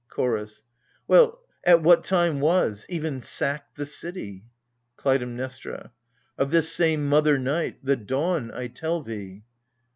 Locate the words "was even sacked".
2.39-3.77